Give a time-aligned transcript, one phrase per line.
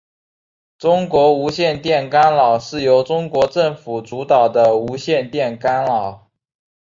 [0.79, 6.31] 中国无线电干扰是由中国政府主导的无线电干扰。